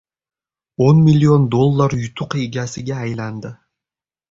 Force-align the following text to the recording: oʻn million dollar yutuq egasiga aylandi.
oʻn 0.85 1.03
million 1.07 1.45
dollar 1.57 1.95
yutuq 2.05 2.35
egasiga 2.47 3.01
aylandi. 3.07 3.55